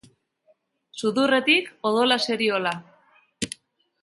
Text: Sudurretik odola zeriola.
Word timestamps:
Sudurretik 1.01 1.69
odola 1.91 2.19
zeriola. 2.27 2.73